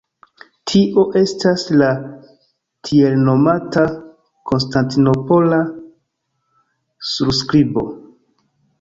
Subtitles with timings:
[0.69, 1.89] Tio estas la
[2.89, 3.85] tielnomata
[4.55, 5.63] Konstantinopola
[7.15, 7.89] surskribo.